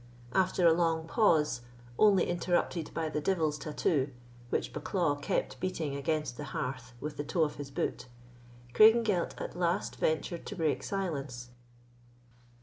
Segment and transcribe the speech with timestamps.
[0.33, 1.61] After a long pause,
[1.99, 4.09] only interrupted by the devil's tattoo,
[4.49, 8.07] which Bucklaw kept beating against the hearth with the toe of his boot,
[8.73, 11.51] Craigengelt at last ventured to break silence.